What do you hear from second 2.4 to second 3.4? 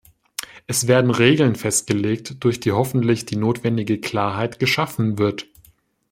durch die hoffentlich die